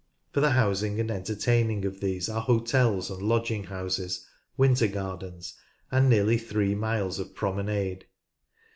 For 0.33 0.39
the 0.39 0.49
housing 0.49 0.99
and 0.99 1.11
entertaining 1.11 1.85
of 1.85 1.99
these 1.99 2.27
are 2.27 2.41
hotels 2.41 3.11
and 3.11 3.21
lodging 3.21 3.65
houses, 3.65 4.27
winter 4.57 4.87
gardens, 4.87 5.53
and 5.91 6.09
nearly 6.09 6.39
three 6.39 6.73
miles 6.73 7.19
of 7.19 7.35
promenade. 7.35 8.07